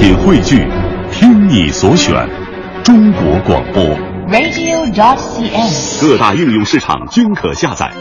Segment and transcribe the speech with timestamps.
[0.00, 0.56] 品汇聚，
[1.12, 2.26] 听你所选，
[2.82, 3.84] 中国广播。
[4.30, 6.00] radio.dot.cn，。
[6.00, 7.92] 各大应用市场均可下载。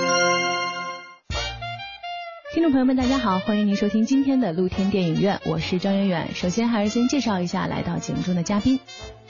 [2.54, 6.30] 听众朋友们，大家好，欢迎您收听今天的露天电影院，我是张远远。
[6.36, 8.80] 首先还是先介绍一下来到节目中的嘉宾。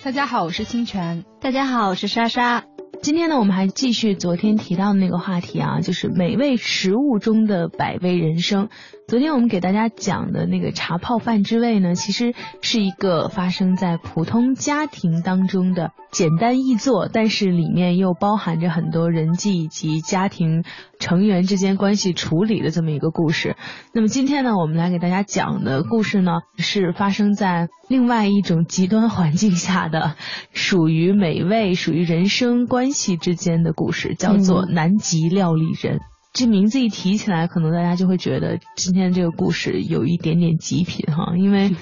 [0.04, 1.26] 大家好，我是清泉。
[1.42, 2.66] 大家好，我是莎莎。
[3.02, 8.70] 今天呢，我们还继续昨天提到的那个话题啊，就是美味食物中的百味人生。
[9.10, 20.64] 昨天我们给大家讲的那个茶泡饭之味呢，其实是一个发生在普通家庭当中的简单易做，但是里面又包含着很多人际以及家庭
[21.00, 23.56] 成员之间关系处理的这么一个故事。
[23.96, 30.18] 那么今天呢，我们来给大家讲的故事呢，是发生在另外一种极端环境下的，
[30.54, 35.98] 属于美味、属于人生关系之间的故事，叫做《南极料理人》。
[36.32, 41.76] 这名字一提起来，可能大家就会觉得今天这个故事有一点点极品哈，因为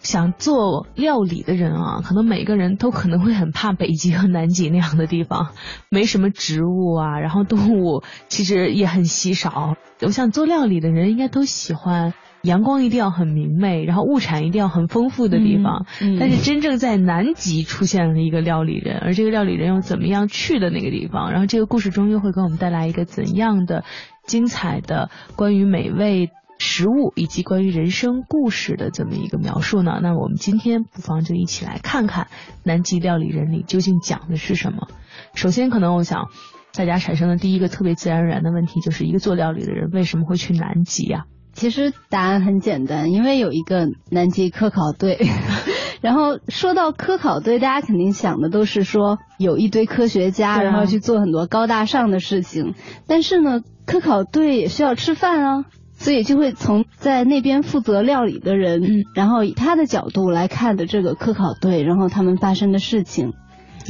[0.00, 5.52] 想做料理的人啊，可能每个人都可能会很怕北极和南极那样的地方，
[5.90, 9.76] 没什么植物啊，然后动物其实也很稀少。
[10.00, 12.14] 我想做料理的人应该都喜欢。
[12.42, 15.86] 阳光一定要很明媚，然后物产一定要很丰富的地方。
[16.00, 21.32] 嗯嗯、但是真正在南极出现了一个料理人，而这个料理人又怎么样去的那个地方？
[21.32, 23.84] 然后这个故事中又会给我们带来一个怎样的
[24.26, 29.98] 精彩的关于美味食物以及关于人生故事的这么一个描述呢？
[30.02, 32.24] 那我们今天不妨就一起来看看
[32.64, 34.88] 《南极料理人》里究竟讲的是什么。
[35.34, 36.28] 首先，可能我想
[36.74, 41.39] 大家产生的第一个特别自然而然的问题，就是一个做料理的人为什么会去南极呀、啊？
[41.52, 45.18] 其实答案很简单，因为有一个南极科考队。
[46.00, 52.74] 然后说到科考队，大家肯定想的都是说有一堆科学家，啊、然后去做很多高大上的事情。
[53.06, 63.34] 但是呢，科考队也需要吃饭啊，所以就会从在那边负责料理的人，嗯、然后以他的角度来看的这个科考队，然后他们发生的事情。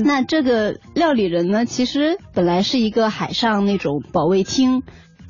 [0.04, 4.82] 那这个料理人呢，其实本来是一个海上那种保卫厅。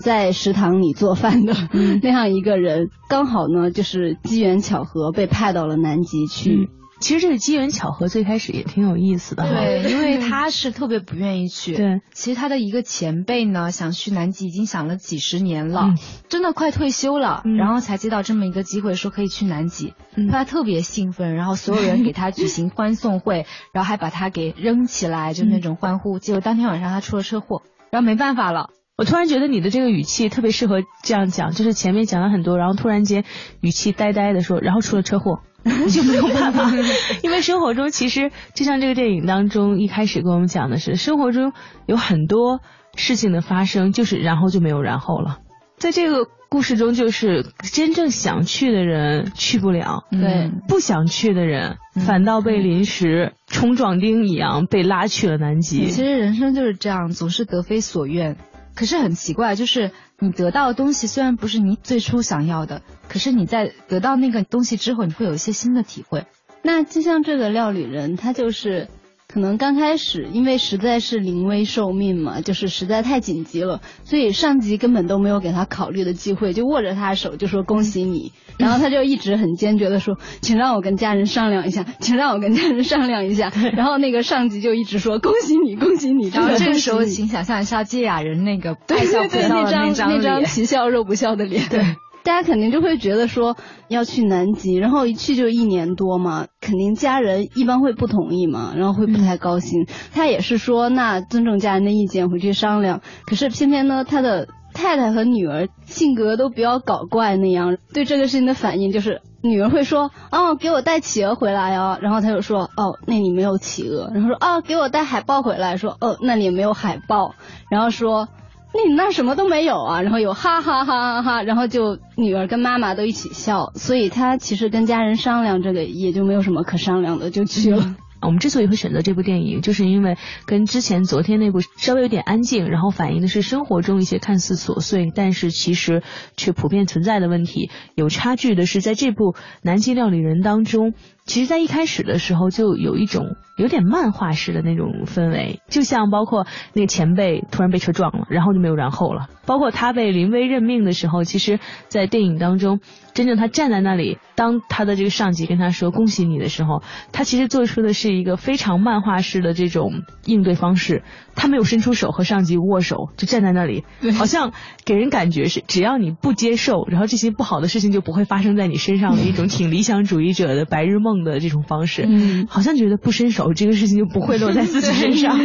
[0.02, 6.52] 在食堂里做饭的、嗯、 那样一个人，刚好呢就是机缘巧合被派到了南极去。
[6.54, 6.68] 嗯、
[7.00, 11.74] 其实这个机缘巧合最开始也挺有意思的，对， 因为他是特别不愿意去。
[11.74, 19.92] 对，其实他的一个前辈呢想去南极已经想了几十年了，嗯、真的快退休了，嗯、然后才接到这么一个机会说可以去南极，
[20.30, 26.18] 他特别兴奋，然后所有人给他举行欢送会， 然后还把他给扔起来，就那种欢呼。
[26.18, 28.70] 结果当天晚上他出了车祸，然后没办法了。
[29.00, 33.24] 我突然觉得你的这个语气特别适合这样讲，就是前面讲了很多，然后突然间
[33.62, 35.40] 语气呆呆的说，然后出了车祸，
[35.90, 36.70] 就没有办法。
[37.24, 41.54] 因为生活中其实就像这个电影当中一开始跟我们讲的是，生活中
[41.86, 42.60] 有很多
[42.94, 45.38] 事情的发生，就是然后就没有然后了。
[45.78, 55.86] 在这个故事中，就是真正想去的人去不了，对、嗯，不想去的人、嗯、反倒被临时冲撞钉一样被拉去了南极。
[55.86, 58.36] 其实人生就是这样，总是得非所愿。
[58.74, 66.26] 可是很奇怪，就是你得到的东西虽然不是你最初想要的，可是你在得到那个东西之后，你会有一些新的体会。
[66.62, 68.88] 那就像这个料理人，他就是
[69.32, 86.28] 可能刚开始因为实在是临危受命嘛，就是实在太紧急了，所以上级根本都没有给他考虑的机会，就握着他的手就说恭喜你， 然后他就一直很坚决的说，请让我跟家人商量一下， 请让我跟家人商量一下，然后那个上级就一直说恭喜你，恭喜你。
[86.30, 91.84] 然后这个时候，请想象一下芥雅人那个对对对那张那张皮笑肉不笑的脸，对。
[92.22, 93.56] 大家肯定就会觉得说
[93.88, 99.82] 要去南极，然后一去就一年多嘛，肯定家人一般会不同意嘛，然后会不太高兴。
[99.82, 103.00] 嗯、他也是说那尊重家人的意见，回去商量。
[103.26, 117.34] 可是偏偏呢，他的太太和女儿性格都比较搞怪那样，对这个事情的反应就是女儿会说哦给我带企鹅回来哦，然后他就说哦那里没有企鹅，然后说哦给我带海豹回来，说哦那里也没有海豹，
[117.70, 118.28] 然后说。
[118.72, 127.96] 那你那什么都没有啊，然后有哈哈哈哈哈，然后就女儿跟妈妈都一起笑，所以他其实跟家人商量这个也就没有什么可商量的，就去了。
[128.22, 136.02] 我们之所以会选择这部电影，就是因为跟之前昨天那部稍微有点安静，然后反映的是生活中一些看似琐碎，但是其实
[136.36, 140.92] 却普遍存在的问题有差距的是，在这部《南极料理人》当中，
[141.26, 152.80] 其实在一开始的时候就有一种有点漫画式的那种氛围，就像包括那个前辈突然被车撞了，然后就没有然后了，包括他被临危任命的时候，其实，在电影当中，
[153.14, 156.82] 真正他站在那里，当他的这个上级跟他说恭喜你的时候，
[157.12, 161.02] 他其实做出的是一个非常漫画式的这种应对方式。
[161.36, 163.84] 他没有伸出手和上级握手，就站在那里，
[164.18, 164.52] 好像
[164.84, 172.06] 给人感觉是只要你不接受，然后这些不好的事情就不会发生在你身上的一种挺理想主义者的白日梦梦的这种方式。
[172.08, 175.38] 嗯，好像觉得不伸手这个事情就不会落在自己身上。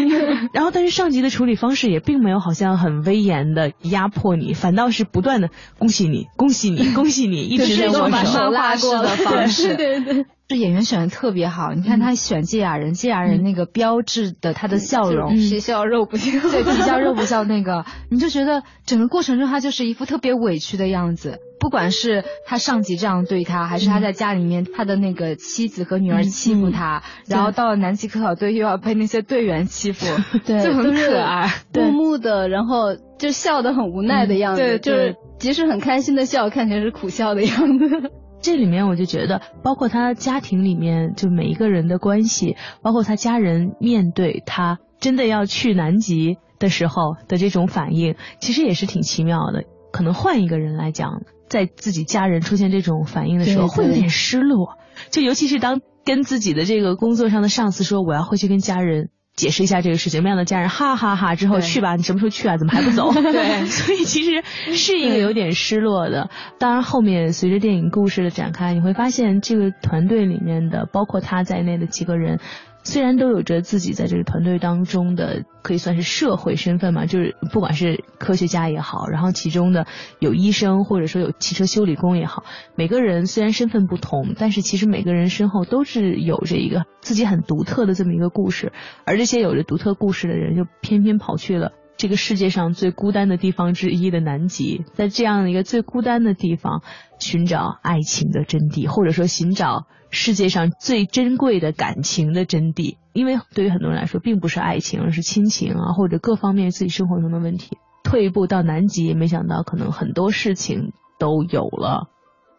[0.54, 8.52] 然后，但是上级的处理方式也并没有好像很威严的压迫你，反倒是不断的恭喜你，恭喜你，恭喜你，一直在握手。
[8.52, 10.26] 拉式的方式，对对对。
[10.48, 21.40] 这演员选的特别好，你看他选芥雅人，芥雅人那个标志的他的笑容，皮笑肉不笑，对，皮笑肉不笑那个，你就觉得整个过程中他就是一副特别委屈的样子。
[21.66, 30.06] 不管是他上级这样对他，还是他在家里面他的那个妻子和女儿欺负他，然后到了南极科考队又要被那些队员欺负，
[30.46, 38.12] 对，就很可爱， 木木的，然后就笑得很无奈的样子，就是即使很开心的笑，看起来是苦笑的样子。
[38.44, 49.64] 这里面我就觉得，包括他家庭里面就每一个人的关系，包括他家人面对他真的要去南极的时候的这种反应，其实也是挺奇妙的。
[49.92, 54.78] 可能换一个人来讲，在自己家人出现这种反应的时候，会有点失落。
[55.10, 59.10] 就尤其是当跟自己的这个工作上的上司说我要回去跟家人。
[59.36, 62.56] 解释一下这个事情，没想到家人哈哈哈之后去吧，你什么时候去啊？
[62.56, 63.12] 怎么还不走？
[63.22, 64.42] 对， 所以其实
[64.74, 66.30] 是一个有点失落的。
[66.58, 72.40] 当然后面随着电影故事的展开，你会发现这个团队里面的，包括他在内的几个人。
[72.86, 79.88] 虽然都有着自己在这个团队当中的可以算是社会身份嘛，就是不管是科学家也好，然后其中的
[80.20, 82.44] 有医生或者说有汽车修理工也好，
[82.76, 88.72] 每个人虽然身份不同，但是其实每个人身后都是有着一个自己很独特的这么一个故事，
[89.04, 96.84] 而这些有着独特故事的人，就偏偏跑去了这个世界上最孤单的地方之一的南极，在这样的一个最孤单的地方
[97.20, 99.88] 寻找爱情的真谛，或者说寻找。
[100.10, 107.78] 世界上最珍贵的感情的真谛，因为对于很多人来说，并不是爱情，而是亲情啊，或者各方面自己生活中的问题。
[108.04, 112.08] 退一步到南极，没想到可能很多事情都有了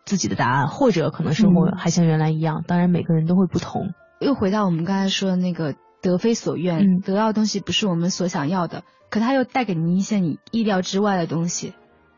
[0.04, 2.64] 自己的答案，或者可能生活还像原来一样。
[2.66, 3.90] 当然，每个人都会不同。
[4.20, 11.74] 又回到我们刚才说的那个得非所愿，得到的东西不是我们所想要的，可它又带给你一些你意料之外的东西。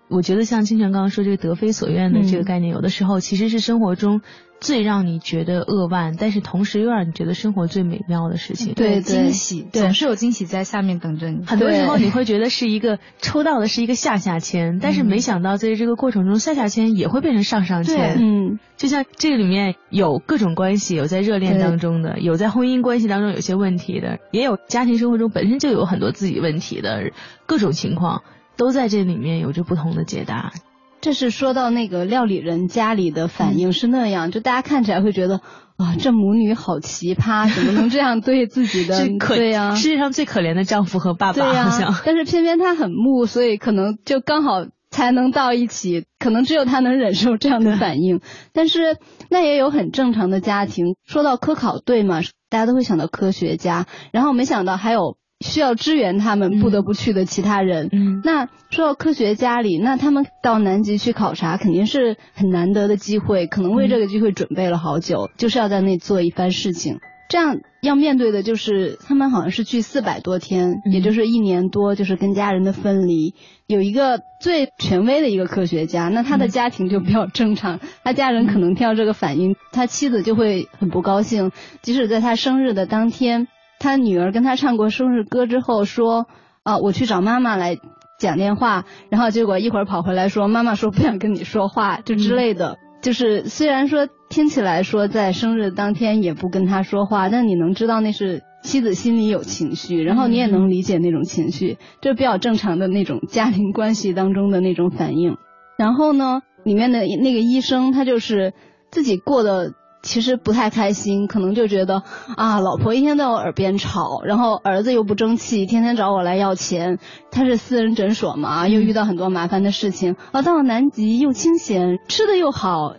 [0.08, 4.20] 我觉得像清泉刚刚说这个得非所愿的这个概念，有的时候其实是生活中。
[4.60, 11.46] 最让你觉得扼腕，但是同时又让你觉得生活最美妙的事情，对惊喜，总是有惊喜在下面等着你。
[11.46, 18.16] 很多时候你会觉得是一个抽到的是一个下下签，但是没想到在这个过程中，下下签也会变成上上签。
[18.18, 27.12] 嗯，就像这个里面有各种关系，有在热恋当中的，有在婚姻关系当中有些问题的，也有家庭生活中本身就有很多自己问题的
[27.46, 28.24] 各种情况，
[28.58, 30.52] 都在这里面有着不同的解答。
[31.00, 35.40] 这是说到那个料理人家里的反应是那样，就大家看起来会觉得
[35.76, 39.06] 啊，这母女好奇葩， 怎么能这样对自己的？
[39.36, 41.94] 对呀，世界上最可怜的丈夫和爸爸，好像。
[42.04, 48.20] 但是偏偏他很木，所以可能就刚好才能到一起，可能只有他能忍受这样的反应。
[48.52, 48.96] 但是
[49.30, 50.96] 那也有很正常的家庭。
[51.06, 55.16] 说到科考队嘛，大家都会想到科学家，然后没想到还有。
[55.40, 57.88] 需要支援他们不得不去的其他人。
[57.92, 66.98] 嗯，那说到科学家里，那他们到南极去考察，肯定是很难得的机会，可能为这个机会准备了好久，就是要在那做一番事情。
[67.28, 73.34] 这样要面对的就是他们好像是去四百多天，也就是一年多，就是跟家人的分离。
[73.66, 81.52] 有一个最权威的一个科学家，那他的家庭就比较正常，他家人可能听到这个反应，他妻子就会很不高兴，
[81.82, 83.46] 即使在他生日的当天。
[83.78, 86.26] 他女儿跟他唱过生日歌之后说，
[86.62, 87.78] 啊，我去找妈妈来
[88.18, 92.76] 讲电话，然后结果一会儿跑回来说，妈妈说不想跟你说话，就之类的。
[93.00, 105.36] 就是虽然说听起来说在生日当天也不跟他说话，但你能知道那是妻子心里有情绪，然后你也能理解那种情绪，就比较正常的那种家庭关系当中的那种反应。
[105.78, 108.52] 然后呢，里面的那个医生他就是
[108.90, 109.74] 自己过的。
[110.02, 112.02] 其实不太开心，可能就觉得
[112.36, 116.98] 啊，老婆一天在我耳边吵，然后儿子又不争气，天天找我来要钱。
[117.30, 120.16] 他是私人诊所嘛，又遇到很多麻烦的事情。
[120.32, 122.94] 啊，到了南极又清闲，吃的又好，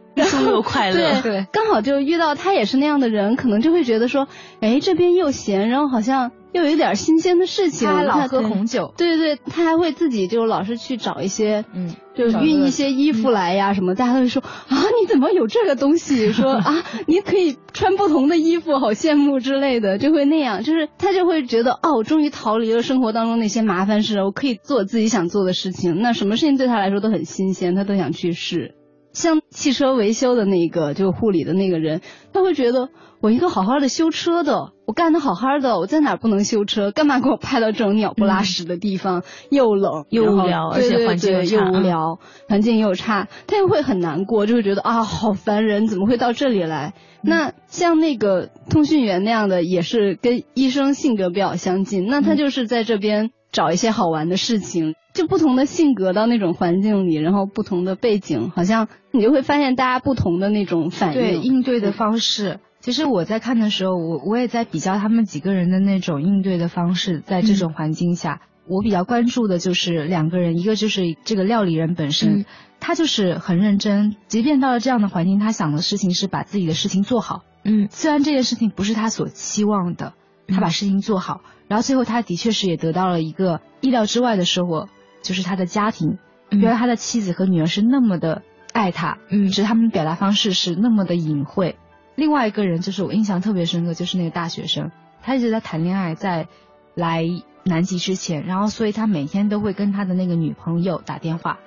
[0.46, 1.22] 又快乐。
[1.22, 4.28] 对，刚好就遇到他也是那样的人，可能就会觉得说，
[4.60, 6.32] 哎，这边又闲，然后好像。
[6.52, 16.32] 又有点新鲜的事情，他老喝红酒，对对对，他还会自己就老是去找一些，嗯，就运一些衣服来呀什么，大家都会说啊，你怎么有这个东西？
[16.34, 28.76] 说啊， 你可以穿不同的衣服，好羡慕之类的，就会那样，就是他就会觉得哦，我终于逃离了生活当中那些麻烦事，我可以做自己想做的事情，那什么事情对他来说都很新鲜，他都想去试。
[29.12, 32.02] 像汽车维修的那个，就护理的那个人，
[32.32, 32.90] 他会觉得
[33.22, 36.92] 我一个好好的修车的，我干的好好的，我在哪不能修车？
[36.92, 39.24] 干嘛给我派到这种鸟不拉屎的地方？
[39.50, 46.94] 又冷又无聊，而且环境又无聊，环境又差，他又会很难过，就会觉得啊，好烦人，怎么会到这里来？
[47.22, 53.32] 那像那个通讯员那样的，也是跟医生性格比较相近，那他就是在这边。
[53.52, 62.60] 找一些好玩的事情，就不同的性格到那种环境里，然后不同的背景，好像你就会发现大家不同的那种反应、应对的方式。
[62.80, 72.46] 其实我在看的时候，我我也在比较他们几个人的那种应对的方式，在这种环境下，我比较关注的就是两个人，一个就是这个料理人本身，
[72.80, 77.44] 他就是很认真，即便到了这样的环境，他想的事情是把自己的事情做好。
[77.66, 80.14] 嗯，虽然这件事情不是他所期望的，
[80.48, 81.42] 他把事情做好。
[81.70, 84.90] 然后最后，他的确是也得到了一个意料之外的收获，
[85.22, 86.18] 就是他的家庭，
[86.50, 88.42] 原来他的妻子和女儿是那么的
[88.74, 91.78] 爱他，嗯，是他们表达方式是那么的隐晦。
[92.16, 94.90] 另外一个人就是我印象特别深刻，就是那个大学生，
[95.22, 96.48] 他一直在谈恋爱，在
[96.96, 97.24] 来
[97.64, 101.60] 南极之前，然后所以他每天都会跟他的那个女朋友打电话，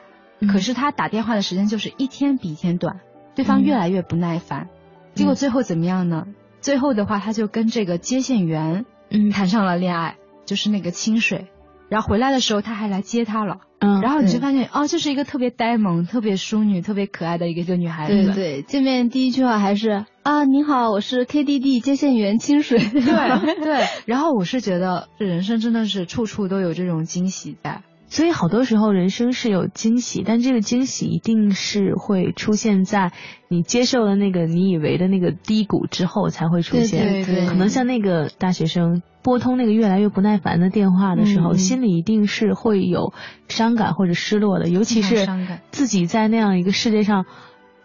[0.50, 2.98] 可是他打电话的时间就是一天比一天短，
[3.36, 4.68] 对方越来越不耐烦，
[5.14, 6.26] 结果最后怎么样呢？
[6.60, 8.84] 最后的话，他就跟这个接线员。
[9.12, 10.16] 嗯，谈上了恋爱，
[10.46, 11.48] 就是那个清水，
[11.88, 18.32] 然后回来的时候他还来接她了，嗯，然后你就发现哦，这是一个特别呆萌、特别淑女、特别可爱的一个女孩子。
[18.32, 22.78] 对对，见面第一句话还是啊，你好，我是 KDD 接线员清水。
[22.78, 23.02] 对
[23.62, 27.82] 对，然后我是觉得这人生真的是处处都有这种惊喜在。
[28.12, 33.10] 所以好多时候人生是有惊喜，但这个惊喜一定是会出现在
[33.48, 37.08] 你接受了那个你以为的那个低谷之后才会出现。
[37.08, 37.46] 对对对。
[37.46, 43.14] 可能像那个大学生拨通那个越来越不耐烦的电话的时候，心里一定是会有
[43.48, 45.26] 伤感或者失落的，尤其是
[45.70, 47.24] 自己在那样一个世界上。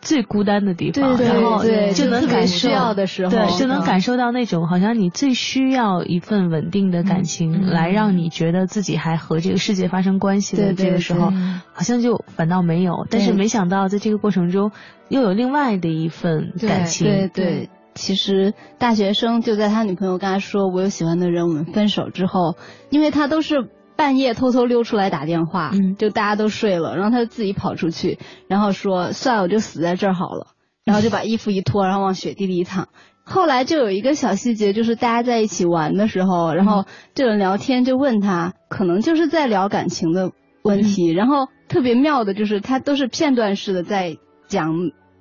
[0.01, 1.63] 最孤单的地方，然后
[1.93, 11.31] 就能感受到的时候，对，就能感受到那种好像你最需要一份稳定的感情，来让你觉得自己还和这个世界发生关系的这个时候，
[11.73, 13.05] 好像就反倒没有。
[13.09, 14.71] 但是没想到在这个过程中，
[15.09, 17.07] 又有另外的一份感情。
[17.07, 22.55] 对对，其实大学生就在他女朋友跟他说我有喜欢的人，我们分手之后，
[22.89, 23.69] 因为他都是。
[23.97, 30.47] 半夜偷偷溜出来打电话，就大家都睡了，然后他就自己跑出去，然后说算了，我就死在这儿好了，
[30.85, 32.87] 然后就把衣服一脱， 然后往雪地里一躺。
[33.23, 40.31] 后来就有一个小细节，就是大家在一起玩的时候，然后这个聊天就问他，可能就是在聊感情的
[40.63, 44.15] 问题，然后特别妙的就是他都是片段式的在
[44.47, 44.71] 讲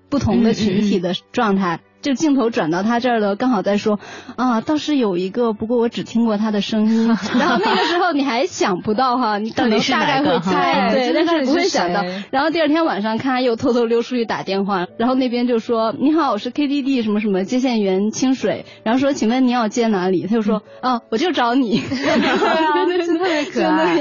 [0.08, 1.80] 不同的群体的状态。
[2.06, 3.98] 就镜头转到他这儿了，刚好在说
[4.36, 7.08] 啊，倒是有一个，不过我只听过他的声音。
[7.36, 12.04] 然后那个时候你还想不到哈，你可能大概会猜，对，但是不会想到。
[12.30, 20.28] 然后第二天晚上看他又偷偷溜出去打电话，然后那边就说你好，我是 KDD 什么什么接线员清水，然后说请问你要接哪里？
[20.28, 21.80] 他就说啊，我就找你。
[21.90, 22.86] 对 啊，
[23.18, 24.00] 特别可爱。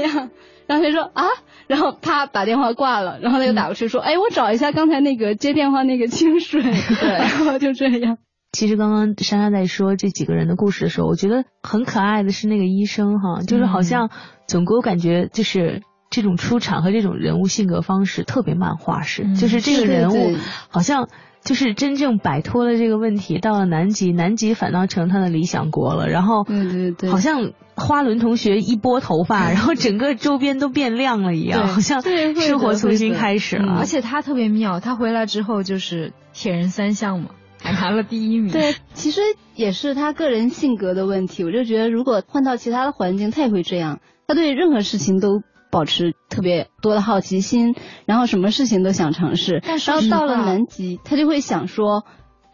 [0.68, 1.24] 然后他说啊。
[1.66, 8.18] 然后啪把电话挂了，然后他又打过去说：“哎，我找一下刚才那个接电话那个清水。”对， 然后就这样。
[8.52, 14.10] 其实刚刚莎莎在说这几个人的故事的时候，我觉得很可爱的是那个医生哈，就是好像
[14.46, 20.36] 总给我感觉就是这种出场和这种人物性格方式特别漫画式，就是这个人物
[20.68, 21.08] 好像。
[21.46, 26.08] 就是真正摆脱了这个问题，到了南极，南极反倒成他的理想国了。
[26.08, 33.76] 然后，对对对，好像花轮同学一拨头发， 然后整个周边都变亮了一样，好像生活重新开始了。
[33.78, 37.30] 而且他特别妙，他回来之后就是铁人三项嘛，
[37.62, 38.52] 还拿了第一名。
[38.52, 39.20] 对，其实
[39.54, 41.44] 也是他个人性格的问题。
[41.44, 44.00] 我就觉得，如果换到其他的环境，他也会这样。
[44.26, 45.42] 他对任何事情都。
[45.70, 47.74] 保持特别多的好奇心，
[48.06, 49.62] 然后什么事情都想尝试。
[49.86, 52.04] 然后到了南极，他就会想说：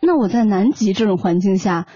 [0.01, 1.87] 那我在南极这种环境下，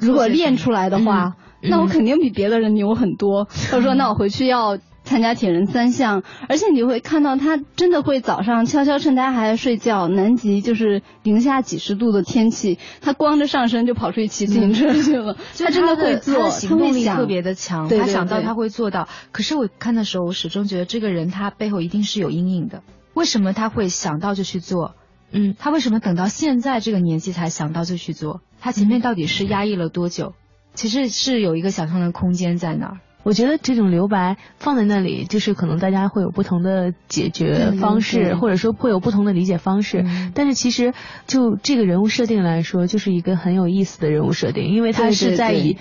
[0.00, 3.46] 如果练出来的话，那我肯定比别的人牛很多。
[3.70, 4.78] 他说： 那我回去要。
[5.04, 15.36] 参加铁人三项，而且你会看到他真的会早上悄悄趁大家还在睡觉，南极就是零下几十度的天气，他光着上身就跑出去骑自行车去了。
[15.58, 19.08] 他真的会做，行动力特别的强，他想到他会做到。
[19.32, 22.82] 可是我看的时候，我始终觉得这个人他背后一定是有阴影的。
[23.14, 24.94] 为什么他会想到就去做？
[25.32, 28.40] 嗯，他为什么等到现在这个年纪才想到就去做？
[28.60, 30.34] 他前面到底是压抑了多久？
[30.74, 32.98] 其实是有一个想象的空间在那儿。
[33.22, 40.04] 我觉得这种留白放在那里，就是可能大家会有不同的解决方式，或者说会有不同的理解方式。
[40.34, 40.92] 但是其实
[41.26, 45.76] 就这个人物设定来说，就是一个很有意思的人物设定，因为他是在以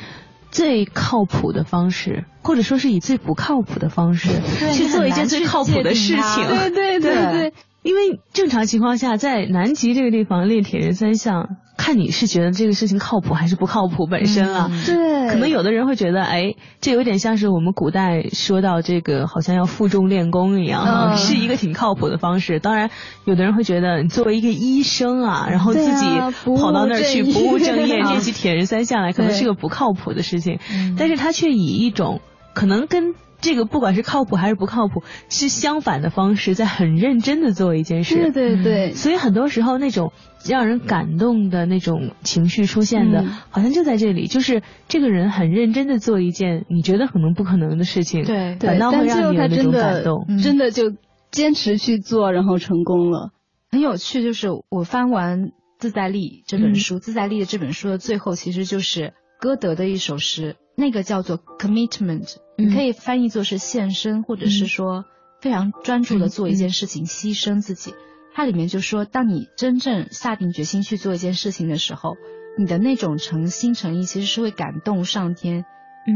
[0.51, 4.29] 最靠谱的方式，或者说是以最不靠谱的方式
[4.73, 6.47] 去做一件最靠谱的事情。
[6.47, 7.53] 对对对对。
[7.83, 14.69] 因为正常情况下，在南极这个地方练铁人三项，看你是觉得这个事情靠谱还是不靠谱本身啊。
[14.85, 22.59] 对，可能有的人会觉得，哎，这有点像是我们古代说到这个，好像要负重练功一样，是一个挺靠谱的方式。
[22.59, 22.91] 当然，
[23.25, 26.05] 有的人会觉得，你作为一个医生啊，然后自己
[26.55, 30.59] 跑到那儿去不务正业 练习铁人三项来，可能是个不靠谱的事情。
[30.99, 32.21] 但是他却以一种
[32.53, 33.15] 可能跟。
[33.41, 38.15] 这个不管是靠谱还是不靠谱，是相反的方式，在很认真的做一件事。
[38.15, 38.93] 对对对。
[38.93, 40.13] 所以很多时候那种
[40.47, 50.37] 让人感动的那种情绪出现的，好像就在这里，就是这个人很认真的做一件你觉得可能不可能的事情，对，反倒会让你有那种感动。
[50.41, 50.93] 真的就
[51.31, 53.31] 坚持去做，然后成功了。
[53.71, 55.45] 很有趣，就是我翻完
[55.79, 60.57] 《自在力》这本书，《自在力》的这本书的最后，其实就是歌德的一首诗。
[60.77, 65.05] 那个叫做 commitment，你可以翻译作是献身，或者是说
[65.39, 67.95] 非常专注的做一件事情，牺牲自己。
[68.33, 72.15] 它里面就说，当你真正下定决心去做一件事情的时候，
[72.57, 75.65] 你的那种诚心诚意其实是会感动上天，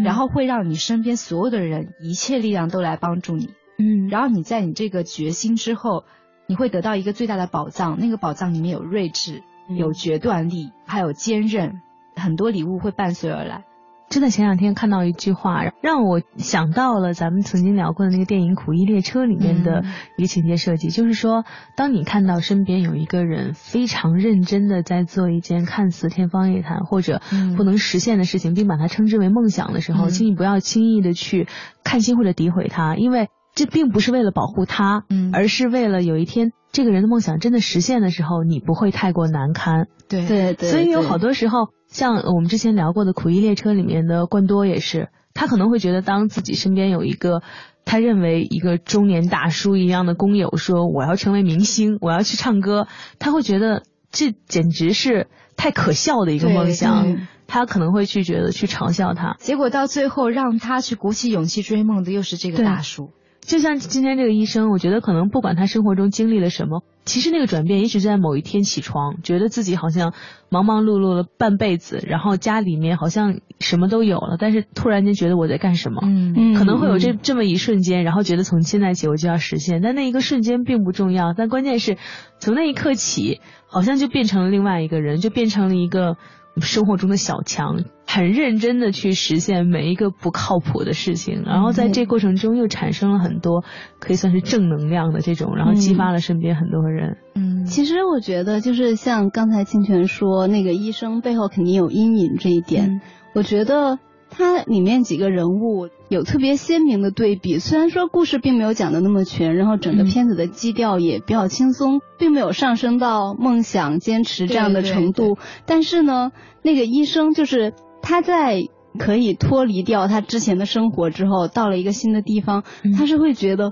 [0.04, 3.50] 然后会让你身边所有的人一切力量都来帮助你。
[3.80, 6.06] 嗯，然后你在你这个决心之后，
[6.48, 11.82] 你会得到一个最大的宝藏，那个宝藏里面有睿智，有决断力，还有坚韧，
[12.16, 13.66] 很多礼物会伴随而来。
[14.16, 19.84] 就在前两天看到一句话，让我想到了咱们曾经聊过的那个电影《苦役列车》里面的
[20.18, 21.44] 一个情节设计，就是说，
[21.76, 27.22] 当你看到身边有一个人非常认真的在做一件看似天方夜谭或者
[27.58, 31.50] 不能实现的事情，并把它称之为梦想的时候，请你不要轻易的去
[31.84, 35.04] 看轻或者诋毁他，因为这并不是为了保护他，
[35.34, 39.88] 而是为了有一天这个人的梦想真的实现的时候，你不会太过难堪。
[40.08, 40.26] 对。
[40.26, 41.68] 对对，所以有好多时候。
[41.96, 47.42] 像我们之前聊过的《苦役列车》里面的冠多也是，他可能会觉得，当自己身边有一个
[47.86, 59.38] 他认为一个中年大叔一样的工友说我要成为明星，我要去唱歌，他会觉得这简直是太可笑的一个梦想，他可能会去觉得去嘲笑他。
[59.40, 63.12] 结果到最后让他去鼓起勇气追梦的又是这个大叔。
[63.48, 70.14] 就像今天这个医生，我觉得可能不管他生活中经历了什么，其实那个转变也许在某一天起床，觉得自己好像
[70.50, 76.02] 忙忙碌碌了半辈子，然后家里面好像什么都有了，但是突然间觉得我在干什么？
[76.04, 81.98] 嗯嗯，可能会有这这么一瞬间，然后觉得从现在起我就要实现，但那一个瞬间并不重要，但关键是
[82.40, 86.18] 从那一刻起，好像就变成了另外一个人，就变成了一个。
[86.62, 93.64] 生活中的小强，很认真的去实现每一个不靠谱的事情，然后在这过程中又产生了很多
[94.00, 97.18] 可以算是正能量的这种，然后激发了身边很多人。
[97.36, 103.02] 嗯，其实我觉得就是像刚才清泉说，那个医生背后肯定有阴影这一点，
[103.34, 104.00] 我觉得。
[104.38, 118.68] 它里面几个人物有特别鲜明的对比，虽然说故事并没有讲的那么全，然后整个片子的基调也比较轻松，并没有上升到梦想坚持这样的程度，但是呢，那个医生就是他在
[119.00, 122.64] 可以脱离掉他之前的生活之后，到了一个新的地方，
[122.98, 123.72] 他是会觉得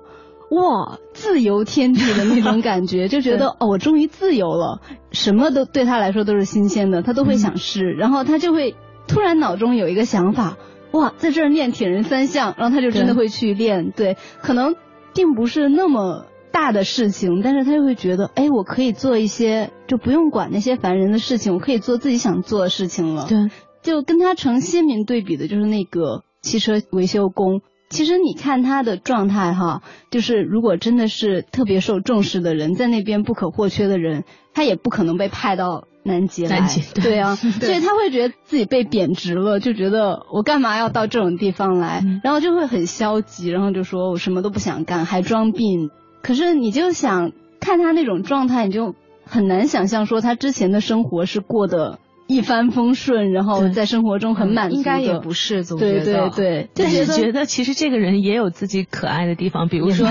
[0.49, 4.79] 哇，自由天地的那种感觉， 就觉得哦，我终于自由了，
[5.11, 8.75] 什么都对他来说都是新鲜的，他都会想试，然后他就会。
[9.07, 10.57] 突然脑中有一个想法，
[10.91, 13.91] 哇，在这儿练铁人三项，然后他就真的会去练。
[13.91, 14.75] 对，可能
[15.13, 23.25] 并不是那么大的事情，但是他就会觉得，哎，我可以做一些，就不用管那些烦人的事情，我可以做自己想做的事情了。
[23.27, 23.49] 对，
[23.81, 27.61] 就跟他成鲜明对比的就是那个汽车维修工。
[27.89, 35.87] 其实你看他的状态哈，就是如果真的是特别受重视的人，在那边不可或缺的人，他也不可能被派到。
[36.03, 37.19] 南极来，对。
[37.19, 45.89] 啊， 所以他会觉得自己被贬值了，就觉得我干嘛要到这种地方来，然后就会很消极，然后就说我什么都不想干，还装病。
[46.21, 54.75] 可是你就想看他那种状态，你就很难想象说他之前的生活是过得一帆风顺，然后在生活中很满足。
[54.77, 56.29] 应该也不是，总觉得。
[56.29, 60.07] 对对对，就是觉得其实这个人也有自己可爱的地方，比如说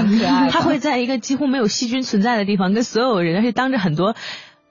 [0.51, 4.15] 他会在一个几乎没有细菌存在的地方，跟所有人，而且当着很多。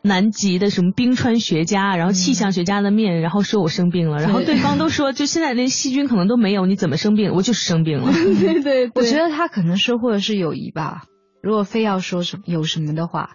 [0.04, 7.34] 南极的什么冰川学家，然后气象学家的面，然后说我生病了，然后对方都说，就现在连细菌可能都没有，你怎么生病？
[7.36, 8.12] 我就是生病了。
[8.14, 11.04] 对对，我觉得他可能收获的是友谊吧。
[11.42, 13.32] 如果非要说什么有什么的话，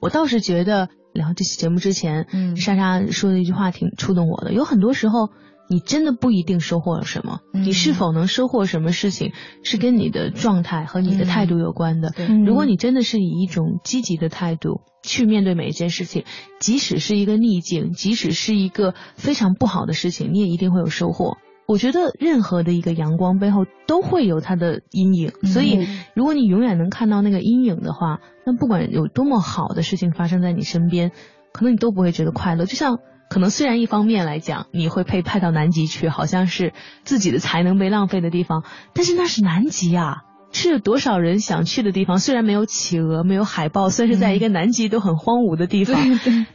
[0.00, 4.52] 我倒是觉得聊这期节目之前，嗯，莎莎说的一句话挺触动我的。
[4.52, 5.30] 有很多时候。
[5.68, 12.12] 你真的不一定收获了什么，你是否能收获什么事情，是跟你的状态和你的态度有关的。
[12.46, 16.24] 如果你真的是以一种积极的态度去面对每一件事情，
[16.58, 21.36] 即使是一个逆境，即使是一个非常不好的事情，你也一定会有收获。
[21.66, 31.12] 我觉得任何的一个阳光背后都会有它的阴影，所以如果你永远能看到那个阴影的话，那不管有多么好的事情发生在你身边，
[31.52, 32.64] 可能你都不会觉得快乐。
[32.64, 36.72] 就像可能虽然一方面来讲你会被派到南极去，好像是
[37.04, 38.64] 自己的才能被浪费的地方，
[38.94, 40.22] 但是那是南极啊。
[40.50, 42.18] 是有多少人想去的地方？
[42.18, 46.00] 虽然没有企鹅，没有海豹，算是在一个南极都很荒芜的地方，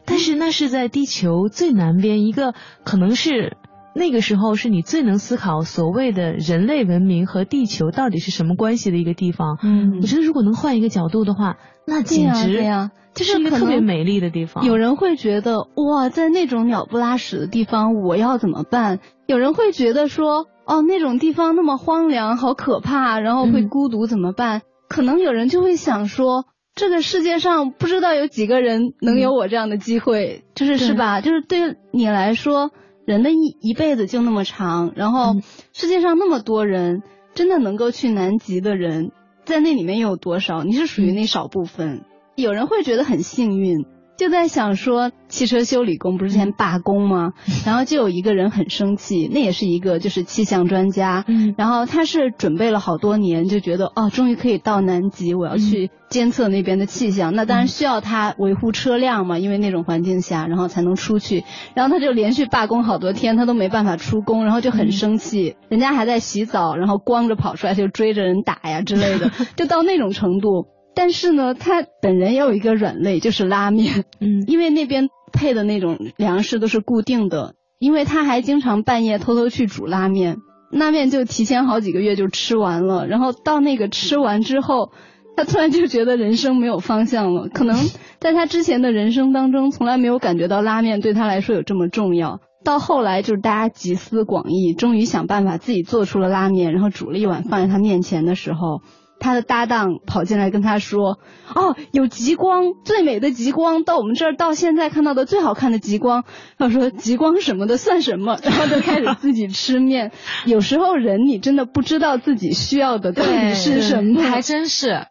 [0.03, 3.55] 但是那是在地球最南边一个，可能是
[3.93, 9.59] 那个时候是你最能思考所谓的人类文明和地球到底是什么关系的一个地方。
[9.62, 14.65] 嗯，我觉得如果能换一个角度的话，那简直呀，就是一个特别美丽的地方。
[14.65, 18.99] 有人会觉得哇，在那种鸟不拉屎的地方，我要怎么办？
[19.28, 20.47] 有人会觉得说。
[20.65, 24.62] 哦，那种地方那么荒凉，好可怕，然后会孤独怎么办？
[24.88, 31.19] 可能有人就会想说，这个世界上不知道有几个人能有我这样的机会，就是是吧？
[31.19, 32.71] 就是对你来说，
[33.06, 35.36] 人的一一辈子就那么长，然后
[35.73, 39.12] 世界上那么多人，真的能够去南极的人，
[39.43, 40.63] 在那里面又有多少？
[40.63, 42.06] 你是属于那少部分。
[42.35, 43.85] 有人会觉得很幸运。
[44.15, 47.33] 就在想说，汽车修理工不是之前罢工吗？
[47.65, 51.25] 然后就有一个人很生气，那也是一个就是气象专家，
[51.57, 57.33] 然后他是准备了好多年，就觉得哦，终于可以到南极，我要去监测那边的气象。
[57.33, 61.43] 那当然需要他维护车辆嘛，因为那种环境下，然后才能出去。
[61.73, 70.67] 然后他就连续罢工好多天，他都没办法出工，然后就很生气，人家还在洗澡，然后光着跑出来就追着人打呀之类的， 就到那种程度。
[70.95, 74.06] 但是呢，他本人也有一个软肋，就是拉面。
[74.19, 80.38] 嗯，因为那边配的那种粮食都是固定的，因为他还经常半夜偷偷去煮拉面，
[80.71, 83.08] 拉面就提前好几个月就吃完了。
[83.08, 84.91] 然后到那个吃完之后，
[85.36, 87.49] 他突然就觉得人生没有方向了。
[87.49, 87.75] 可能
[88.19, 92.39] 在他之前的人生当中，从来没有感觉到拉面对他来说有这么重要。
[92.63, 98.82] 到后来就是大家集思广益，终于想办法自己做出了拉面，然后煮了一碗放在他面前的时候。
[99.23, 101.17] 他的搭档跑进来跟他说
[101.55, 106.25] ：“哦，有极光，最美的极光，到我们这儿到现在看到的最好看的极光。”
[106.59, 110.12] 他说：“极光什么的算什么？” 然后就开始自己吃面。
[110.45, 115.07] 有时候人你真的不知道自己需要的到底是什么，还真是。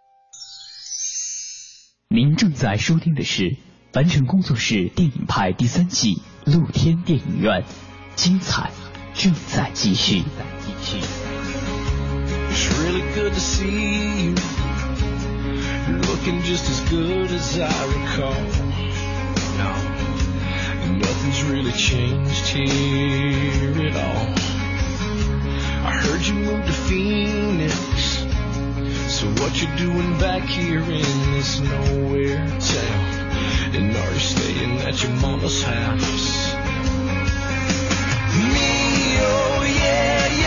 [2.14, 3.56] 您正在收听的是
[3.94, 7.64] 凡尘工作室电影派第三季露天电影院，
[8.14, 8.70] 精彩
[9.14, 10.22] 正在继续。
[10.60, 11.21] 继续。
[12.54, 14.34] It's really good to see you.
[16.10, 18.42] Looking just as good as I recall.
[19.56, 19.72] No,
[20.98, 24.34] nothing's really changed here at all.
[25.88, 27.72] I heard you moved to Phoenix.
[29.08, 33.14] So what you doing back here in this nowhere town?
[33.74, 36.52] And are you staying at your mama's house?
[38.36, 40.41] Me, oh yeah, yeah.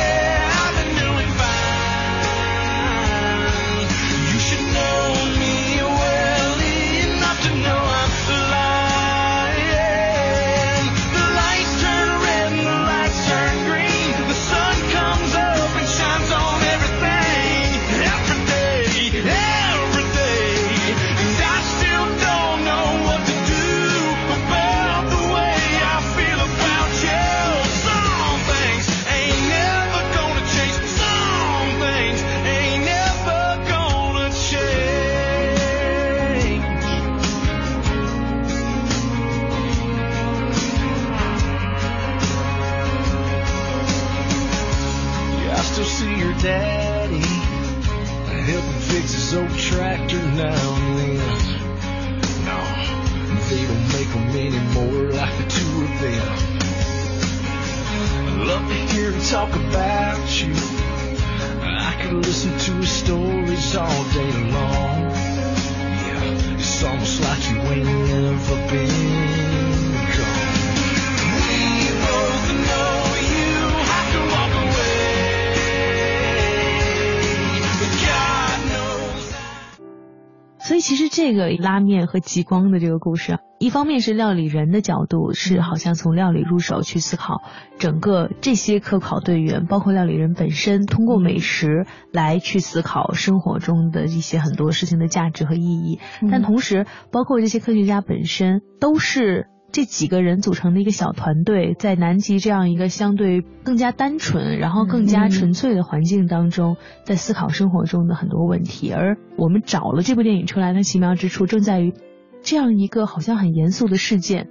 [80.76, 87.44] So 其实这个拉面和极光的这个故事，一方面是料理人的角度，是好像从料理入手去思考
[87.80, 96.00] 整个这些科考队员，包括料理人本身，通过美食来去思考生活中的一些很多事情的价值和意义。
[96.30, 99.48] 但同时，包括这些科学家本身都是。
[99.76, 108.94] 这几个人组成的一个小团队，在南极这样一个相对更加单纯、然后更加纯粹的环境当中，在思考生活中的很多问题。
[108.94, 111.94] 而我们找了这部电影出来的奇妙之处，正在于
[112.42, 114.48] 这样一个好像很严肃的事件，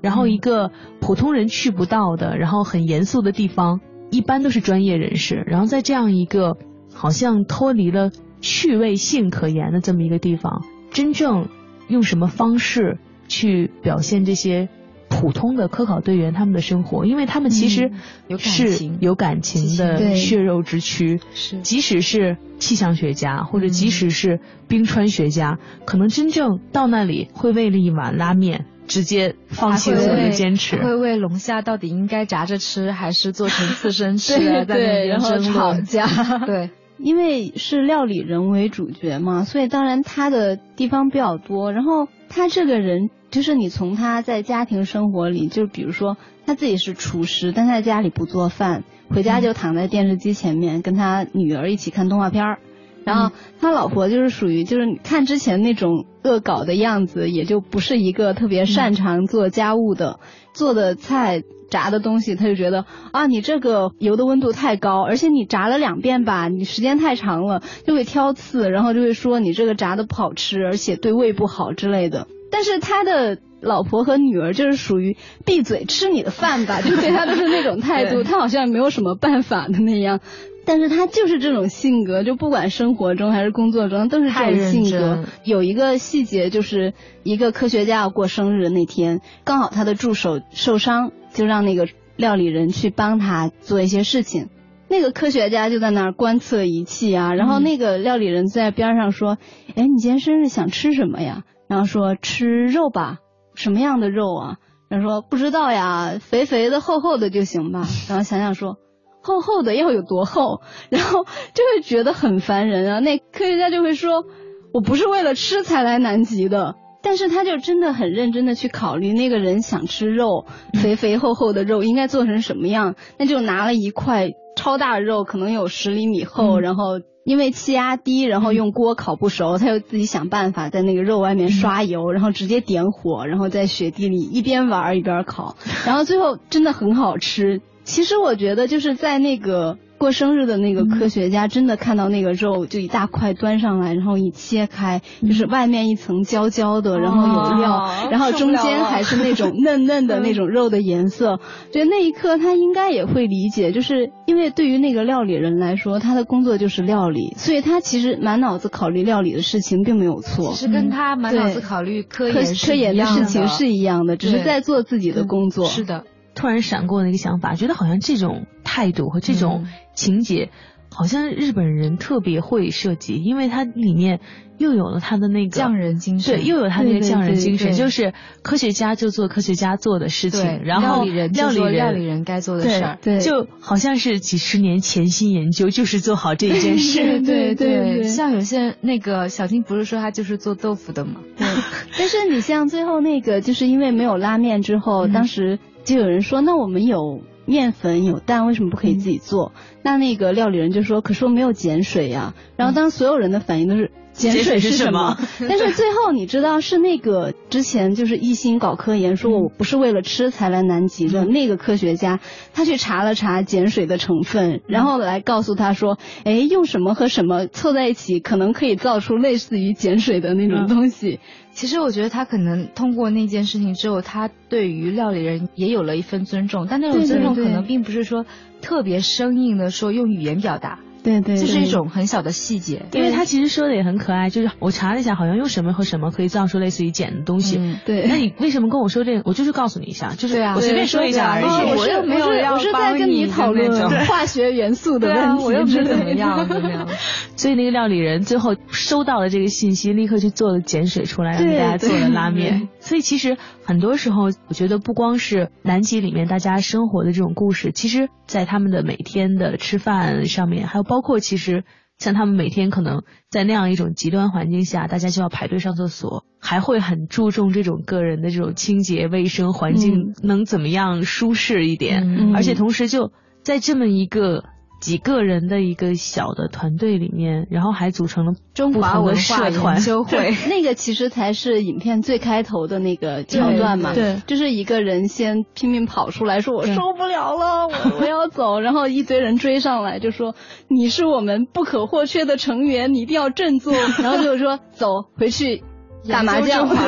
[0.00, 3.80] 然后一个普通人去不到的，然后很严肃的地方，
[4.12, 6.56] 一般都是专业人士，然后在这样一个
[6.94, 10.62] 好像脱离了趣味性可言的这么一个地方，
[10.92, 11.48] 真正
[11.88, 14.68] 用什么方式去表现这些
[15.08, 17.06] 普通的科考队员他们的生活？
[17.06, 17.92] 因为他们其实
[18.26, 30.76] 有情有感情的血肉之躯，是即使是气象学家，或者即嗯使是冰川学家，可能真正到那里会为了一碗拉面直接放弃所有的坚持。
[30.76, 36.06] 会为龙虾到底应该炸着吃还是做成刺身吃啊， 对在那边然后争吵架
[36.44, 41.72] 对，因为是料理人为主角嘛，所以当然他的地方比较多。
[41.72, 52.58] 然后他这个人，就是你从他在家庭生活里，就比如说他自己是厨师，但他在家里不做饭，回家就躺在电视机前面跟他女儿一起看动画片儿。
[53.04, 60.18] 然后他老婆就是属于就是你看之前那种恶搞的样子，也就不是一个特别擅长做家务的，
[60.52, 72.26] 做的菜炸的东西，他就觉得啊，你这个油的温度太高，而且你炸了两遍吧，你时间太长了，就会挑刺，然后就会说你这个炸的不好吃，而且对胃不好之类的。
[72.50, 80.20] 但是他的老婆和女儿就是属于闭嘴吃你的饭吧， 就对他都是那种态度，他好像没有什么办法的那样。
[80.64, 85.24] 但是他就是这种性格，就不管生活中还是工作中都是这种性格。
[85.42, 94.50] 有一个细节就是一个科学家要过生日那天，刚好他的助手受伤，就让那个料理人去帮他做一些事情。
[94.90, 99.38] 那个科学家就在那儿观测仪器啊，然后那个料理人在边上说
[99.74, 103.18] ：“哎、你今天生日想吃什么呀？”然后说：“吃肉吧，
[103.54, 104.56] 什么样的肉啊？”
[104.88, 108.76] 然后说：“不知道呀，肥肥的、厚厚的就行吧。”然后想想说。
[109.20, 112.98] 厚厚的要有多厚，然后就会觉得很烦人啊。
[113.00, 114.24] 那科学家就会说，
[114.72, 120.46] 我不是为了吃才来南极的，但是他就真的很认真的去考虑那个人想吃肉，
[120.80, 127.00] 肥肥厚厚的肉应该做成什么样，那就拿了一块超大肉，可能有十厘米厚，然后。
[127.28, 137.60] 因为气压低，然后用锅烤不熟，他就自己想办法在那个肉外面刷油，然后直接点火，然后在雪地里一边玩一边烤，然后最后真的很好吃。
[137.84, 151.40] 其实我觉得就是在那个过生日的那个科学家，真的看到那个肉就一大块端上来，然后一切开，就是外面一层焦焦的，然后有料，哦然后中间还是那种嫩嫩的那种肉的颜色。
[151.72, 160.52] 觉得那一刻他应该也会理解，就是因为对于那个料理人来说，他的工作就是料理，所以他其实满脑子考虑料理的事情并没有错。
[160.52, 165.66] 其实跟他满脑子考虑科科研是科研的事情是一样的，只是在做自己的工作。
[165.66, 166.04] 是的，
[166.38, 170.50] 突然闪过的一个想法，觉得好像这种态度和这种嗯情节，
[170.94, 174.20] 好像日本人特别会设计，因为它里面
[174.56, 182.98] 又有了他的那个匠人精神对，又有他那个匠人精神，就是科学家就做科学家做的事情，，然后料理人料理人料理人该做的事儿。
[183.02, 187.20] 对就好像是几十年潜心研究，就是做好这一件事。
[187.22, 191.20] 对对对 像有些那个小金不是说他就是做豆腐的吗？
[191.36, 191.46] 对，
[191.98, 199.52] 但是你像最后那个，就是因为没有拉面之后，嗯当时就有人说，那我们有面粉有蛋，为什么不可以自己做？
[199.82, 203.90] 那那个料理人就说，可是我没有碱水呀、然后当时所有人的反应都是。
[204.18, 205.16] 碱碱水是什么？
[205.48, 212.20] 但是最后你知道是那个之前就是一心搞科研，说我不是为了吃才来南极的、那个科学家，
[212.52, 221.20] 他去查了查碱水的成分，然后来告诉他说，哎，用什么和什么凑在一起，可能可以造出类似于碱水的那种东西。
[221.52, 228.26] 其实我觉得他可能通过那件事情之后，他对于料理人也有了一份尊重，但那种尊重可能并不是说
[228.60, 230.78] 特别生硬的说用语言表达，
[231.08, 232.86] 对对就是一种很小的细节。
[232.92, 237.56] 因为他其实说的也很可爱，就是我查了一下，好像用什么和什么可以造出类似于碱的东西。
[237.58, 238.06] 嗯对。
[238.06, 239.22] 那你为什么跟我说这个？
[239.24, 241.44] 我就是告诉你一下，就是我随便说一下而已。
[241.44, 246.88] 哦我又没有我是要我是在跟你讨论化学元素的问题，我又没样，怎么样？
[247.38, 252.68] 所以那个料理人最后收到了这个信息，立刻去做了碱水出来，让对大家做了拉面。
[252.80, 261.62] 所以其实很多时候，我觉得不光是南极里面大家生活的这种故事，其实在他们的每天的吃饭上面，还有包括其实
[261.96, 273.12] 像他们每天可能在那样一种极端环境下，大家就要排队上厕所，还会很注重这种个人的这种清洁卫生，环境能怎么样舒适一点，嗯而且同时就
[273.44, 274.42] 在这么一个。
[274.80, 284.14] 几个人的一个小的团队里面，然后还组成了中华文化研究会， 那个其实才是影片最开头的那个桥段嘛，对。
[284.14, 290.34] 对就是一个人先拼命跑出来说我受不了了，我我要走，然后一堆人追上来就说
[290.68, 294.86] 你是我们不可或缺的成员，你一定要振作， 然后就说走
[295.16, 295.64] 回去
[296.08, 296.68] 打麻将。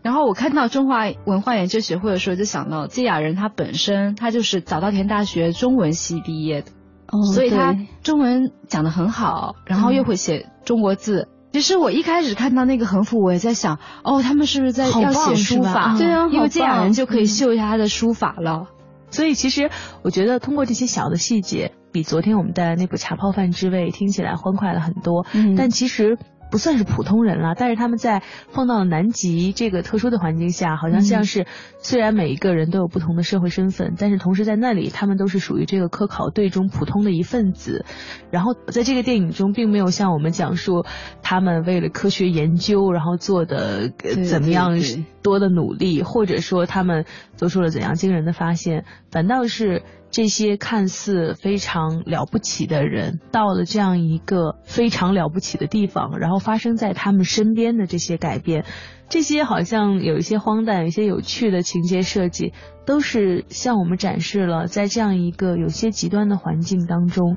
[0.00, 6.70] 然后我看到中华文化研究协会的时候，就想到芥雅人他本身他就是早稻田大学中文系毕业的，
[7.10, 11.28] 哦所以他中文讲得很好，然后又会写中国字。
[11.52, 15.94] 其实我一开始看到那个横幅，我也在想，哦，他们是不是在要写书法？
[15.94, 18.66] 嗯对啊好因为这样人就可以秀一下他的书法了。
[19.10, 19.70] 所以其实
[20.02, 25.24] 我觉得通过这些小的细节，比昨天我们带来那部《茶泡饭之味》听起来欢快了很多。
[25.32, 26.18] 嗯但其实
[26.50, 31.46] 不算是普通人了，但是他们在放到南极这个特殊的环境下，好像像是、
[31.78, 37.84] 虽然每一个人都有不同的社会身份，但是同时在那里他们都是属于这个科考队中普通的一份子。
[38.30, 40.84] 然后在这个电影中，并没有向我们讲述
[41.22, 44.78] 他们为了科学研究然后做的呃怎么样
[45.22, 47.04] 多的努力，或者说他们
[47.36, 58.64] 做出了怎样惊人的发现，反倒是这些看似非常了不起的人，到了这样一个非常了不起的地方，然后发生在他们身边的这些改变，
[59.08, 62.54] 这些好像有一些荒诞、有一些有趣的情节设计，
[62.86, 67.36] 都是向我们展示了在这样一个有些极端的环境当中。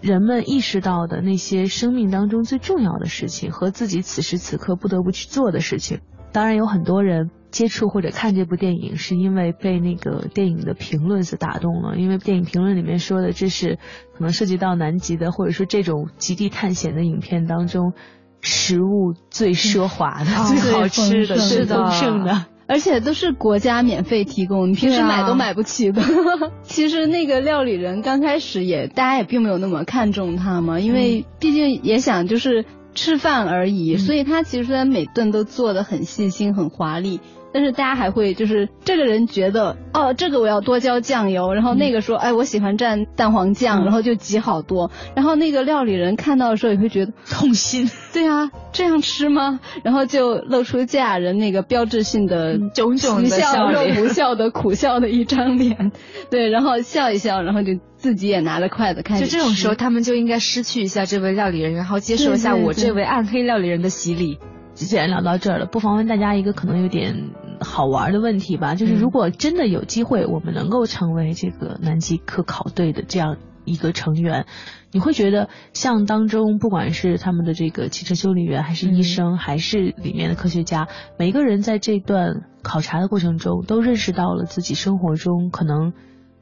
[0.00, 6.00] 人们意识到的那些生命当中最重要的事情和自己此时此刻不得不去做的事情，
[6.32, 11.96] 当然有很多人接触或者看这部电影，是因为被那个电影的评论所打动了。
[11.96, 13.78] 因为电影评论里面说的，这是
[14.16, 17.92] 可能涉及到南极的，或者说这种极地探险的影片当中，
[18.40, 22.46] 食物最奢华的、哦最好吃的、最丰盛的。
[22.68, 26.00] 而且都是国家免费提供，你平时买都买不起的。
[26.62, 37.20] 其实那个料理人刚开始也，大家也并没有那么看重他嘛，因为毕竟也想就是吃饭而已，所以他其实虽然每顿都做的很细心、很华丽。
[37.52, 43.84] 但是大家还会就是这个人觉得哦，这个我要多浇酱油，然后那个说哎我喜欢蘸蛋黄酱，嗯。
[43.84, 49.60] 然后就挤好多，然后那个料理人看到的时候也会觉得痛心，对啊，这样吃吗？
[49.84, 53.96] 然后就露出芥雅人那个标志性的囧囧的不笑又笑脸。
[53.96, 55.92] 不笑的苦笑的一张脸，
[56.30, 59.30] 对，然后笑一笑，然后就自己也拿着筷子开始吃。
[59.30, 64.38] 就这种时候，他们就应该失去一下这位料理人，然后接受一下我这位暗黑料理人的洗礼。
[64.74, 67.30] 既然聊到这儿了，不妨问大家一个可能有点
[67.60, 74.46] 好玩的问题吧，就是如果真的有机会，我们能够成为这个南极科考队的这样一个成员，
[74.90, 85.92] 你会觉得像当中不管是他们的这个汽车修理员，还是医生，还是里面的科学家，每一个人在这段考察的过程中，都认识到了自己生活中可能。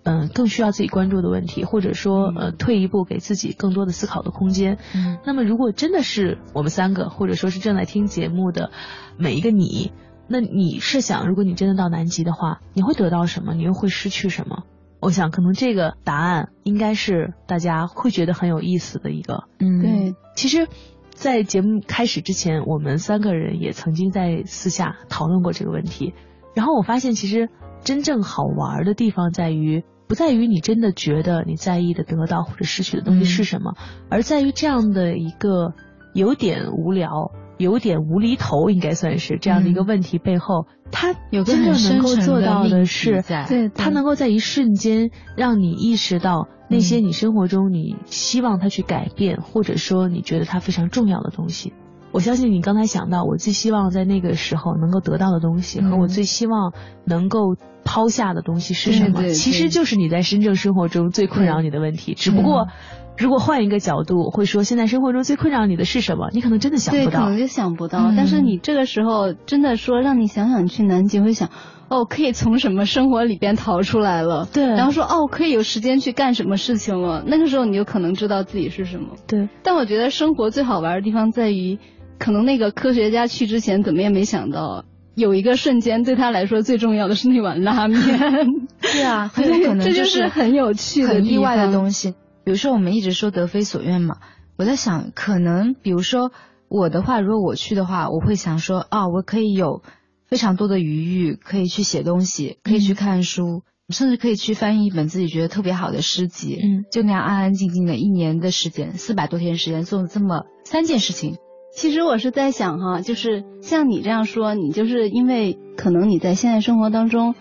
[0.03, 4.79] 嗯，更需要自己关注的问题，或者说，呃，退一步给自己更多的思考的空间。
[4.95, 8.71] 嗯，那么，如果真的是我们三个，或者说是正在听节目的
[9.19, 9.93] 每一个你，
[10.27, 13.53] 那你是想，如果你真的到南极的话，你会得到什么？
[13.55, 14.65] 你又会失去什么？
[15.01, 19.45] 我想，可能这个答案应该是大家会觉得很有意思的一个。
[19.59, 20.67] 嗯，对，其实，
[21.11, 26.15] 在节目开始之前，我们三个人也曾经在私下讨论过这个问题。
[26.55, 27.49] 然后我发现，其实
[27.83, 33.75] 真正好玩的地方在于，不在于你真的觉得你在意的得到或者失去的东西是什么，
[34.09, 35.75] 而在于这样的一个
[36.15, 43.47] 有点无聊、有点无厘头，应该算是这样的一个问题背后，它有个真正能够做到的是，在。
[43.47, 46.81] 对，它能够在一瞬间让你意识到那嗯。
[46.81, 51.73] 些你生活中你希望他去改变，或者说你觉得它非常重要的东西。
[52.13, 56.73] 我相信你刚才想到，我最希望在那个时候能够得到的东西，和我嗯最希望
[57.05, 59.29] 能够抛下的东西是什么？
[59.29, 62.15] 其实就是你在深圳生活中最困扰你的问题。
[62.15, 62.69] 只不过，
[63.17, 66.31] 如果换一个角度，会说现在生活中最困扰你的是什么？
[66.33, 67.39] 你可能真的想，不到可能。
[67.39, 67.99] 就想不到。
[68.11, 71.49] 嗯但是你这个时候真的说让你想想去南极，会想
[71.89, 74.47] 哦，可以从什么生活里边逃出来了。
[74.53, 77.23] 对然后说哦，可以有时间去干什么事情了。
[77.27, 79.15] 那个时候你就可能知道自己是什么。
[79.27, 81.79] 对，但我觉得生活最好玩的地方在于，
[82.21, 84.85] 可能那个科学家去之前怎么也没想到。
[85.17, 88.01] 有一个瞬间对他来说最重要的是那碗拉面，
[88.81, 91.73] 对啊，很有可能这就是很有趣的很意外的。
[91.73, 92.15] 东西。
[92.45, 94.17] 比如说，我们一直说得非所愿嘛，
[94.57, 96.31] 我在想，可能比如说
[96.69, 99.83] 我的话，如果我去的话，我会想说，啊，我可以有
[100.27, 111.37] 非常多的余裕，可以去写东西，可以去看书，甚至可以去翻译一本自己觉得特别好的诗集，嗯，就那样安安静静的一年的时间，四百多天时间做这么三件事情。
[111.81, 117.35] 其实我是在想哈，就是像你这样说，你就是因为可能你在现在生活当中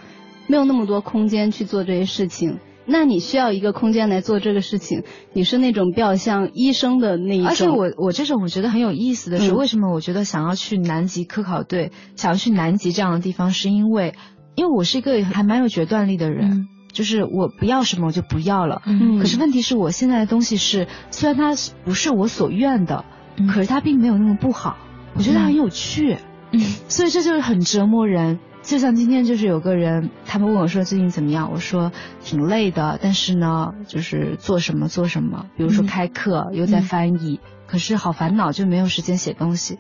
[0.48, 5.04] 没有那么多空间去做这些事情，那你需要一个空间来做这个事情。
[5.34, 14.16] 你是那种比较像医生的那一种，而且我我这种我觉得很有意思的是，嗯为什么我觉得想要去南极科考队，想要去南极这样的地方，是因为
[14.56, 18.84] 因为我是一个还蛮有决断力的人，嗯就是我不要什么我就不要了。
[18.86, 23.04] 嗯可是问题是我现在的东西是，虽然它不是我所愿的，
[23.40, 24.78] 嗯可是它并没有那么不好，
[25.16, 26.18] 我觉得它很有趣。
[26.52, 28.40] 嗯，所以这就是很折磨人。
[28.62, 39.80] 就像今天就是有个人，他们问我说最近怎么样，我说挺累的，但是呢，就是做什么做什么，比如说开课又在翻译，可是好烦恼，就没有时间写东西。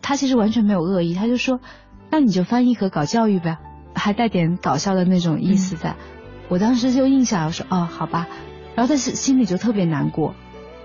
[0.00, 1.60] 他其实完全没有恶意，他就说，
[2.10, 3.58] 那你就翻译和搞教育呗，
[3.94, 5.96] 还带点搞笑的那种意思在。
[6.48, 8.28] 我当时就应下来，我说哦，好吧，
[8.76, 10.34] 然后他心心里就特别难过。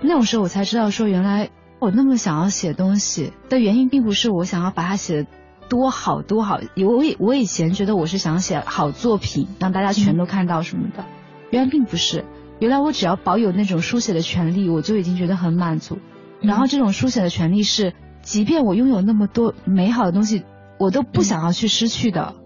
[0.02, 1.48] 那种时候我才知道说，原来
[1.78, 5.26] 我那么想要写东西的原因，并不是我想要把它写。
[5.68, 6.60] 多好多好！
[6.76, 11.04] 我以我以前觉得我是想写好作品，让大家全都看到什么的，
[11.50, 12.24] 原来并不是。
[12.60, 15.98] 原来我只要保有那种书写的权利，我就已经觉得很满足。
[16.40, 20.44] 然后这种书写的权利是，即便我拥有那么多美好的东西，
[20.78, 22.36] 我都不想要去失去的。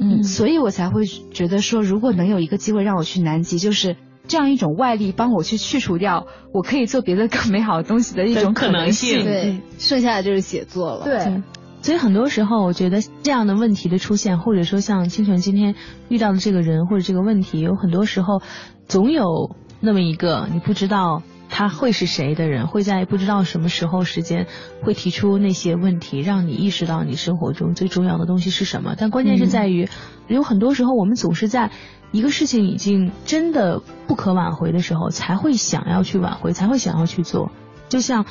[0.00, 3.96] 嗯，所以我才会觉得说，如果能有一个机会让我去南极，就是
[4.26, 9.24] 这样一种外力帮我去去除掉，我可以做别的更美好的东西的一种可能性。
[9.24, 11.04] 对，剩下的就是写作了。
[11.04, 11.42] 对。
[11.82, 15.74] 所以很多时候，我觉得这样的问题的出现，或者说像清泉今天
[16.08, 18.40] 遇到的这个人或者这个问题，有很多时候，
[18.88, 21.22] 总有那么一个你不知道
[21.56, 24.48] 他会是谁的人，会在不知道什么时候时间
[24.82, 28.96] 会提出那些问题，让你意识到你生活中最重要的东西是什么。
[28.98, 29.88] 但关键是在于，
[30.26, 31.70] 有很多时候我们总是在
[32.10, 37.52] 一个事情已经真的不可挽回的时候，才会想要去挽回，才会想要去做。
[37.88, 38.26] 就像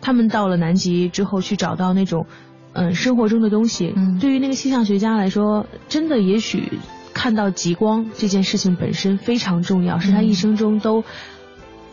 [0.00, 2.26] 他们到了南极之后，去找到那种。
[2.74, 6.78] 嗯，生活中的东西，对于那个气象学家来说，真的也许
[7.12, 11.02] 看到极光这件事情本身非常重要，是他一生中都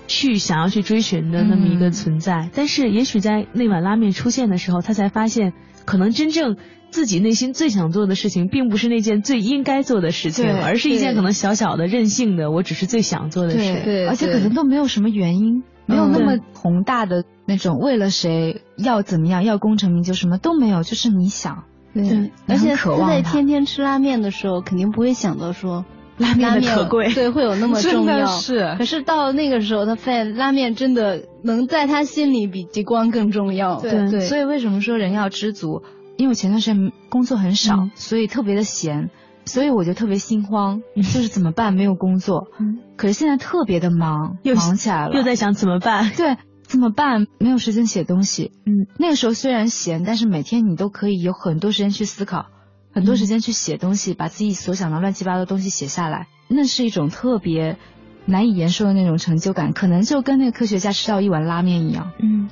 [0.07, 2.49] 去想要去追寻的那么一个存在。
[2.53, 5.53] 但是，也许在那碗拉面出现的时候，他才发现，
[5.85, 6.57] 可能真正
[6.89, 15.63] 自己内心最想做的事情，并不是那件最应该做的事情，而是一件可能小小的、任性的，我只是最想做的事，对，而且可能都没有什么原因。
[15.87, 21.65] 没有那么宏大的那种，为了谁要怎么样，要功成名就，什么都没有，就是你想。
[21.93, 25.85] 对，而且他在天天吃拉面的时候，肯定不会想到说
[26.17, 28.25] 拉面的可贵，对，会有那么重要。
[28.27, 28.75] 是。
[28.77, 33.79] 可是到那个时候，他发现拉面真的能在他心里比极光更重要。
[33.79, 34.21] 对对。
[34.21, 35.83] 所以为什么说人要知足？
[36.17, 39.09] 因为我前段时间工作很少，所以特别的闲。
[39.47, 41.75] 所以我就特别心慌，就是怎么办？
[41.75, 46.09] 没有工作，嗯可是现在特别的忙，又忙起来了，又在想怎么办？
[46.17, 47.27] 对，怎么办？
[47.37, 48.53] 没有时间写东西。
[48.65, 52.47] 嗯，那个时候虽然闲，但是每天你都可以有很多时间去思考，
[52.95, 57.77] 很多时间去写东西，把自己所想的乱七八糟的东西写下来，那是一种特别
[58.25, 62.13] 难以言说的那种成就感，可能就跟那个科学家吃到一碗拉面一样。
[62.19, 62.49] 嗯，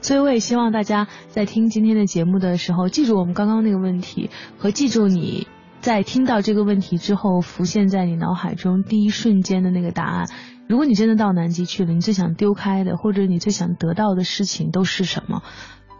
[0.00, 5.46] 所以我也希望大家在听今天的节目的时候，记住我们刚刚那个问题，和记住你。
[5.80, 10.30] 在听到这个问题之后，浮现在你脑海中第一瞬间的那个答案。
[10.66, 15.42] 如果你真的到南极去了，你最想丢开的，或者你最想得到的事情都是什么？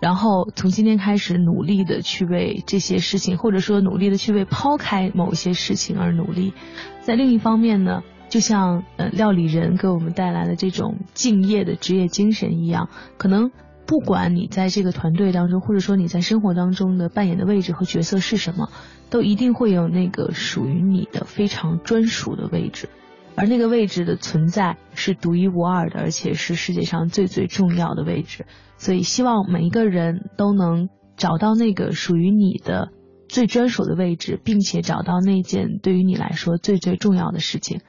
[0.04, 6.52] 然后从今天开始，努力的去为这些事情，或者说努力的去为抛开某些事情而努力。
[7.00, 13.50] 在另一方面呢，就像呃料理人给我们带来的这种敬业的职业精神一样，可能。
[13.86, 18.70] 不管你在这个团队当中，或者说你在生活当中的扮演的位置和角色是什么，
[19.10, 22.88] 都一定会有那个属于你的非常专属的位置，
[23.36, 28.46] 而那个位置的存在是独一无二的，而且是世界上最最重要的位置。
[28.76, 32.90] 所以，希望每一个人都能找到那个属于你的
[33.28, 37.80] 最专属的位置，并且找到那件对于你来说最最重要的事情。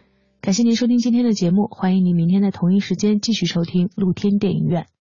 [0.41, 4.85] 感谢您收听今天的节目，欢迎您明天在同一时间继续收听露天电影院。